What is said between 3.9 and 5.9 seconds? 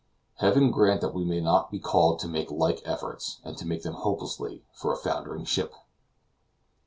hopelessly, for a foundering ship!